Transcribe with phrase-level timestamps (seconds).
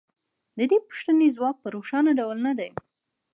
[0.57, 2.69] د دې پوښتنې ځواب په روښانه ډول نه دی